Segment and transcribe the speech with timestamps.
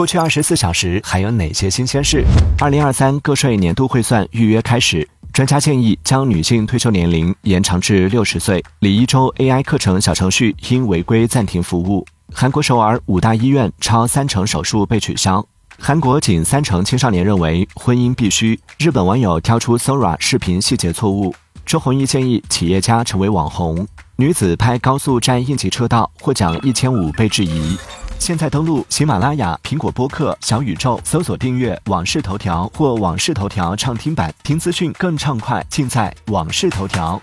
[0.00, 2.24] 过去二十四小时还有哪些新鲜事？
[2.58, 8.64] 二零二三个税年度汇算预约开始，专家建议将女性退休年龄延长至六十岁。
[8.78, 12.06] 李一舟 AI 课程小程序因违规暂停服务。
[12.32, 15.44] 韩国首尔五大医院超三成手术被取消。
[15.78, 18.58] 韩国仅三成青少年认为婚姻必须。
[18.78, 21.34] 日本网友挑出 Sora 视频细节错误。
[21.66, 23.86] 周鸿祎建议企业家成为网红。
[24.16, 27.76] 女子拍高速占应急车道获奖一千五被质疑。
[28.20, 37.18] 现在登录喜马拉雅、苹果播客、小宇宙，搜索订阅《往事头条》或《往事头条》畅听版，听资讯更畅快，尽在《往事头条》。